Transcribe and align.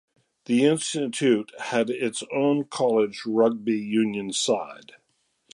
The 0.45 0.65
Institute 0.65 1.51
had 1.59 1.91
its 1.91 2.23
own 2.33 2.63
college 2.63 3.21
rugby 3.27 3.77
union 3.77 4.33
side. 4.33 4.93